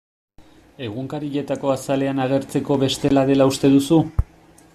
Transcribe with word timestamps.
Egunkarietako 0.85 1.73
azalean 1.75 2.23
agertzeko 2.25 2.79
beste 2.87 3.13
dela 3.31 3.49
uste 3.53 3.73
duzu? 3.77 4.05